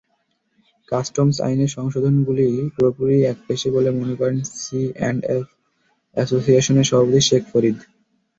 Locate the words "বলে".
3.75-3.89